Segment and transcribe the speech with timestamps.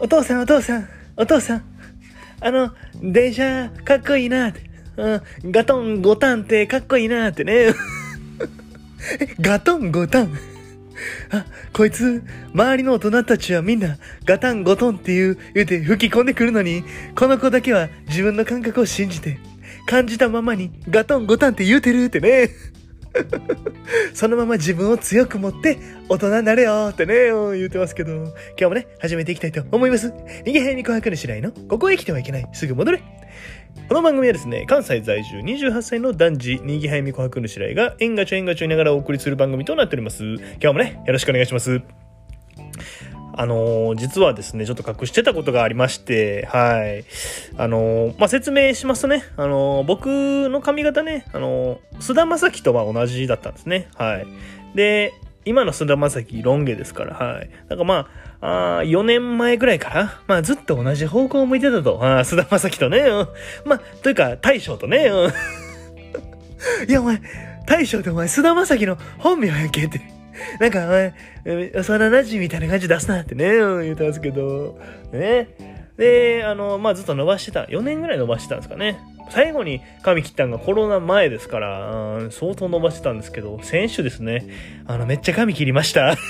[0.00, 1.62] お父さんお父さん、お父さん。
[2.40, 2.72] あの、
[3.02, 4.68] 電車かっこいいなって。
[4.96, 7.74] うん、ガトンゴタンってかっこいいなってね。
[9.40, 10.38] ガトンゴタン。
[11.30, 12.22] あ、こいつ、
[12.52, 16.84] 周りの大人たちはみんな、ガタンゴトンっていう、言うて吹き込んでくるのに、
[17.14, 19.38] この子だけは自分の感覚を信じて、
[19.86, 22.50] 感じたままに、ガトンゴタンって言うてるってね。
[24.14, 30.08] そのまま自分を強く持って大人になれよってね、言うてますけど、今日もね、始めていきたいと思います。
[30.44, 33.02] 逃げへに琥珀の白井の、ここへ来てはいけない、すぐ戻れ。
[33.88, 40.24] この番組はですね、関西在住28歳の男児、にぎはやみ琥珀の白井が、縁がちょ縁がちょいながらお送りする番組となっております。
[40.24, 42.07] 今日もね、よろしくお願いします。
[43.40, 47.04] あのー実はですね、ちょっと隠してたことがありまして、はい。
[47.56, 50.06] あのーまあ、説明しますとね、あのー僕
[50.48, 53.88] の髪型ね、あの菅田将暉とは同じだったんですね。
[53.94, 54.26] はい。
[54.74, 55.12] で、
[55.44, 57.48] 今の菅田将暉ロン毛ですから、はい。
[57.68, 58.08] なんかま
[58.40, 62.00] あ、あ4年前ぐらいから、まあずっと同じ方向を向いてたと。
[62.04, 63.28] あ菅田将暉とね、うん
[63.66, 65.30] まあ、というか大将とね、うん
[66.90, 67.22] いやお前、
[67.68, 70.17] 大将ってお前菅田将暉の本名やんけって。
[70.60, 74.78] なんかお前、え幼馴染みたいな感じ出すなってね、言ってますけど、
[75.12, 75.48] ね。
[75.96, 77.64] で、あの、まあずっと伸ばしてた。
[77.64, 79.00] 4年ぐらい伸ばしてたんですかね。
[79.30, 84.46] 最後に髪切ったのがコロナ前ですから、相当伸ばしてたんですけど、先週ですね、
[84.86, 86.16] あの、めっちゃ髪切りました。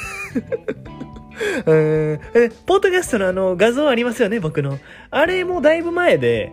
[1.66, 4.78] うんえポッドキャストのあの画像ありますよね、僕の。
[5.10, 6.50] あれもだいぶ前で、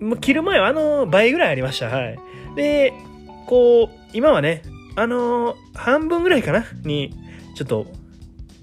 [0.00, 1.88] もう切る前はあの倍ぐらいありました。
[1.88, 2.18] はい。
[2.56, 2.94] で、
[3.46, 4.62] こう、今はね、
[4.96, 6.64] あの半分ぐらいかな？
[6.82, 7.14] に、
[7.54, 7.86] ちょっと、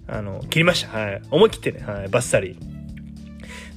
[0.08, 0.98] あの、切りました。
[0.98, 1.22] はい。
[1.32, 2.58] 思い切ってね、はい、バッサリ。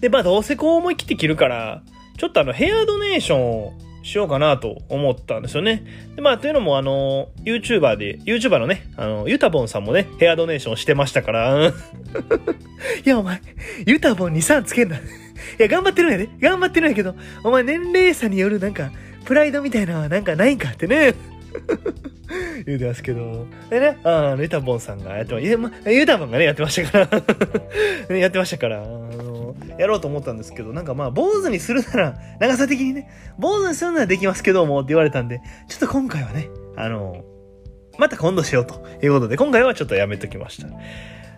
[0.01, 1.83] で、まあどうせこう思い切って切るから、
[2.17, 5.85] ちょっとあの、ヘアドネーションをしようかなと思ったんですよね。
[6.15, 11.69] で、まあ、というのもあの、YouTuber で、YouTuber のね、あの、ユタボンさんもね、ヘアドネーションしてましたから。
[13.05, 13.43] いや、お前、
[13.85, 14.97] ユタボンに3つけんな。
[14.99, 15.01] い
[15.59, 16.29] や、頑張ってるんやで。
[16.41, 18.93] 頑張ってるんやけど、お前年齢差によるなんか、
[19.25, 21.15] プライドみたいなのはなんかないんかってね。
[22.65, 23.47] 言うてますけど。
[23.71, 27.23] でね、あの、ユタボンさんがやってま、いや、ま、ユタボンがね、やってましたから。
[28.11, 33.09] ねやってましたから、あの、やろうと思ったんですけど、なんかまあ、坊主にするなら、長さ的にね、
[33.39, 37.25] 坊主にするならできますけどもって言われたんで、ちょっと今回はね、あの、
[37.99, 40.69] また今度しようということで、今回はちょっとやめときました。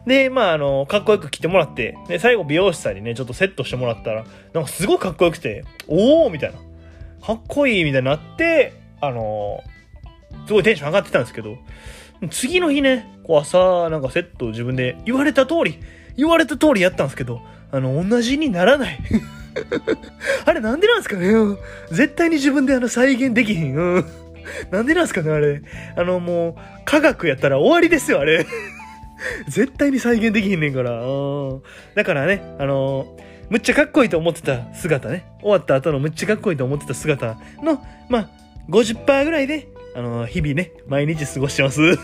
[0.07, 6.59] で、まあ、あの、かっこよく着てもらって、で、最後美容師さんにね、ちょっとセットしてもらったら、なんかすごいかっこよくて、おーみたいな。
[7.25, 9.63] かっこいいみたいになって、あの、
[10.49, 11.59] すごいテンション上がってたんですけど、
[12.31, 15.79] 次の日ね、こう朝、なんかセット自分で言われた通り、
[16.17, 18.99] 言われた通りやったんですけど、あの、同じにならない。
[20.47, 21.33] あれなんでなんですかね？
[21.91, 23.77] 絶対に自分であの再現できひん。
[23.77, 24.05] う ん
[24.71, 25.31] なんでなんですかね？
[25.31, 25.61] あれ。
[25.97, 26.55] あの、もう、
[26.87, 28.47] 科学やったら終わりですよ、あれ。
[29.49, 31.03] 絶対に再現できひんねんから。
[31.95, 33.17] だからね、あの
[33.51, 35.25] むっちゃかっこいいと思ってた姿ね。
[35.41, 38.29] 終わった後のむっちゃかっこいいと思ってた姿の、まあ、
[38.69, 41.81] 50%ぐらいで、あの日々ね、毎日過ごしてます。
[41.91, 41.99] 今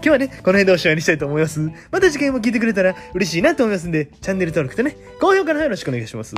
[0.00, 1.58] 日はね、この辺でおしまいにしたいと思います。
[1.90, 6.36] また次回も聞いてくれたら嬉しいなと思いますんで、チャンネル登録とね、高評価の方よろしくお願いします。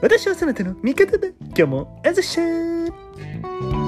[0.00, 1.26] 私はそなたの味方だ。
[1.40, 3.83] 今日も、あざっしゃー